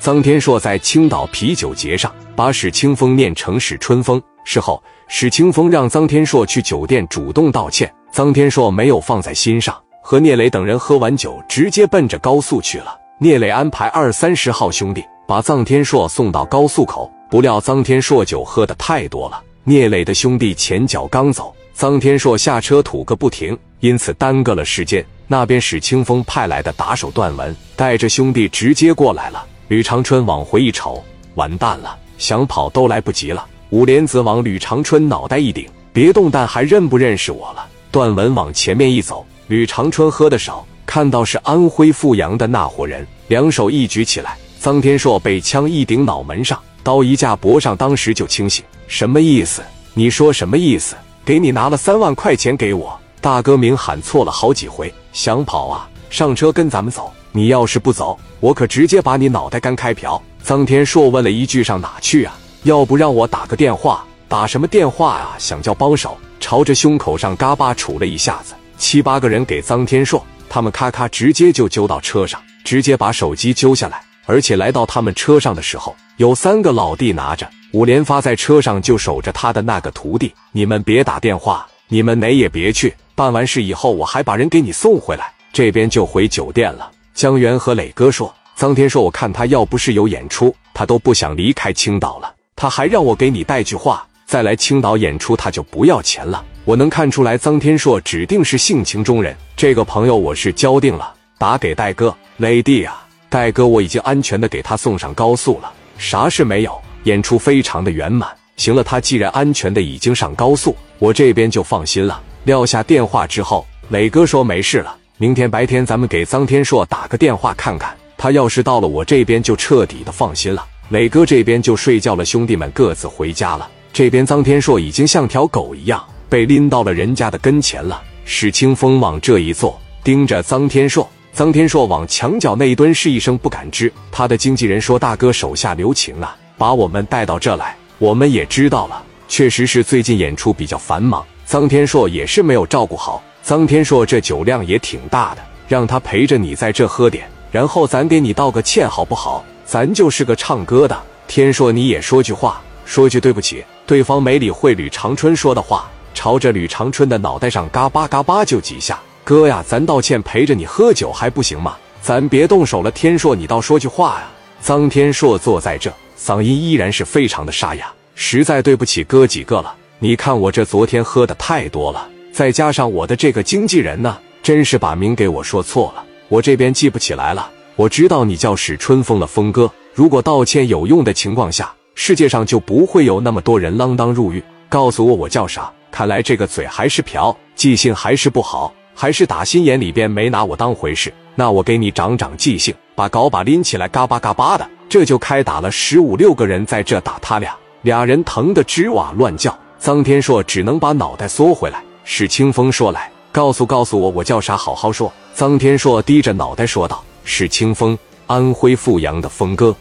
[0.00, 4.20] 臧天朔在青岛啤酒节上把史清风念成史春风。
[4.44, 12.98] 事后，史清风让臧天朔去酒店主动道歉，臧天朔没有放在心上，和聂磊等人喝完酒，直接奔着高速去了。
[13.18, 25.04] 聂磊安排二三十号兄弟把臧天朔送到高速口，不料臧天朔酒喝的太多了，聂磊的兄弟前脚刚走，臧天朔下车吐个不停，因此耽搁了时间。
[25.26, 29.44] 那边史清风派来的打手段文带着兄弟直接过来了。
[29.70, 31.00] 吕长春往回一瞅，
[31.36, 33.46] 完蛋了，想跑都来不及了。
[33.68, 35.64] 五莲子往吕长春脑袋一顶
[35.94, 44.36] ：“别动弹，还认不认识我了？”段文往前面一走，吕长春喝的少，看到是安徽阜阳的那伙人，两手一举起来。
[44.60, 48.64] 臧天朔被枪一顶脑门上，刀一架脖上，当时就清醒。
[48.88, 49.62] 什么意思？
[49.94, 50.96] 你说什么意思？
[51.24, 52.98] 给你拿了三万块钱给我。
[53.20, 55.88] 大哥明喊错了好几回，想跑啊？
[56.10, 57.10] 上车跟咱们走。
[57.32, 60.20] 你要是不走，我可直接把你脑袋干开瓢。
[60.44, 62.36] 臧天朔问了一句：“上哪去啊？
[62.64, 64.04] 要不让我打个电话？
[64.28, 65.36] 打什么电话啊？
[65.38, 74.02] 想叫帮手？”朝着胸口上嘎巴杵了一下子，七八个人给臧天朔，他们咔咔直接就揪到车上，直接把手机揪下来。
[74.26, 77.48] 而且来到他们车上的时候，有三个老弟拿着。
[77.72, 86.90] 五连发在车上就守着他的那个徒弟：“你们别打电话，你们哪也别去。”办完事以后，我还把人给你送回来，这边就回酒店了。
[87.14, 92.34] 江源和磊哥说：“臧天说，我看他要不是有演出，他都不想离开青岛了。
[92.56, 96.44] 他还让我给你带句话，再来青岛演出他就不要钱了。
[96.64, 99.36] 我能看出来，臧天硕指定是性情中人。
[99.56, 108.28] 这个朋友我是交定了，打给戴哥，磊弟啊，戴哥，我已经安全的给他送上高速了，啥事没有，演出非常的圆满。
[108.56, 123.68] 行了，他既然安全的已经上高速，我这边就放心了。”撂下电话之后，磊哥说：“没事了，明天白天咱们给臧天硕打个电话看看，他要是到了我这边，就彻底的放心了。”磊哥这边就睡觉了，兄弟们各自回家了。
[123.92, 128.02] 这边臧天硕已经像条狗一样被拎到了人家的跟前了。
[128.24, 131.06] 史清风往这一坐，盯着臧天硕。
[131.36, 133.92] 臧天硕往墙角那一蹲，是一声不敢吱。
[134.10, 143.22] 他的经纪人说：“大哥手下留情啊，把我们带到这来，我们也知道了，确实是最近演出比较繁忙。”臧天朔也是没有照顾好。
[143.44, 149.44] 臧天朔这酒量也挺大的，让他陪着你在这喝点，然后咱给你道个歉，好不好？
[149.64, 151.00] 咱就是个唱歌的。
[151.26, 153.64] 天硕你也说句话，说句对不起。
[153.86, 158.98] 对方没理会吕长春说的话，朝着吕长春的脑袋上嘎巴嘎巴就几下。
[159.24, 161.76] 哥呀，咱道歉陪着你喝酒还不行吗？
[162.02, 162.90] 咱别动手了。
[162.90, 164.28] 天硕，你倒说句话呀！
[164.64, 167.92] 臧天朔坐在这，嗓音依然是非常的沙哑。
[168.14, 169.74] 实在对不起哥几个了。
[169.98, 177.50] 你看我这昨天喝的太多了，再加上我的这个经纪人呢，真是把名给我说错了，我这边记不起来了。
[177.76, 179.70] 我知道你叫史春风了，峰哥。
[179.94, 184.42] 如果道歉有用的情况下，世界上就不会有那么多人锒铛入狱。
[184.68, 185.70] 告诉我我叫啥？
[185.90, 191.12] 看来这个嘴还是瓢，记性还是不好，还是打心眼里边没拿我当回事。
[191.34, 195.70] 那我给你长长记性，把镐把拎起来，嘎巴嘎巴的，这就开打了。
[195.70, 199.58] 十五六个人在这打他俩，俩人疼得吱哇乱叫。
[199.82, 201.82] 臧天朔只能把脑袋缩回来。
[202.12, 204.56] 史清风说：“来，告诉告诉我，我叫啥？
[204.56, 209.72] 好好说。”臧天朔低着脑袋说道：“史清风，安徽阜阳的峰哥。”